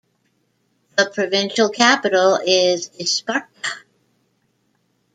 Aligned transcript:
The 0.97 1.11
provincial 1.13 1.69
capital 1.69 2.39
is 2.43 2.89
Isparta. 2.99 3.83